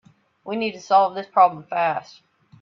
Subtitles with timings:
[0.43, 2.23] We need to solve this problem fast.